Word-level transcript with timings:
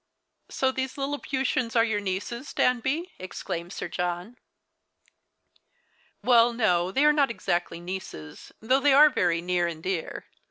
101" 0.47 0.57
So 0.57 0.71
these 0.75 0.97
Lilliputians 0.97 1.75
are 1.75 1.83
your 1.83 1.99
nieces, 1.99 2.53
Danby?" 2.53 3.11
exclaimed 3.19 3.71
Sir 3.71 3.87
John. 3.87 4.35
"Well, 6.23 6.53
no, 6.53 6.89
they 6.91 7.05
are 7.05 7.13
not 7.13 7.29
exactly 7.29 7.79
nieces, 7.79 8.51
though 8.59 8.79
they 8.79 8.93
are 8.93 9.11
very 9.11 9.41
near 9.41 9.67
and 9.67 9.83
dear. 9.83 10.25